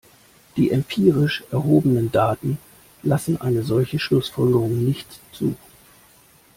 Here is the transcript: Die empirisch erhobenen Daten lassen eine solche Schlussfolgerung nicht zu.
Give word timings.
Die 0.57 0.71
empirisch 0.71 1.43
erhobenen 1.51 2.11
Daten 2.11 2.57
lassen 3.03 3.39
eine 3.39 3.61
solche 3.61 3.99
Schlussfolgerung 3.99 4.83
nicht 4.83 5.19
zu. 5.31 5.55